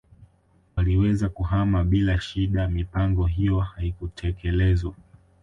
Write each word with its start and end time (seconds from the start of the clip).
Waliweza 0.75 1.29
kuhama 1.29 1.83
bila 1.83 2.19
shida 2.21 2.67
mipango 2.67 3.25
hiyo 3.25 3.59
haikutekelezwa 3.59 4.93